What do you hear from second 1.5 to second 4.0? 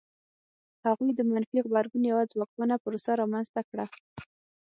غبرګون یوه ځواکمنه پروسه رامنځته کړه.